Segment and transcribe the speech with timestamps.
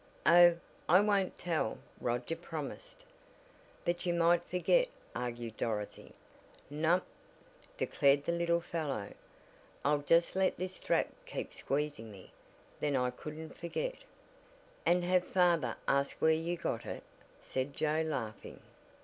[0.25, 0.57] "Oh,
[0.89, 3.05] I won't tell," Roger promised.
[3.85, 6.13] "But you might forget," argued Dorothy.
[6.71, 7.03] "Nope,"
[7.77, 9.13] declared the little fellow,
[9.85, 12.31] "I'll just let this strap keep squeezing me,
[12.79, 13.93] then I couldn't forget."
[14.87, 17.03] "And have father ask where you got it,"
[17.39, 18.59] said Joe laughing.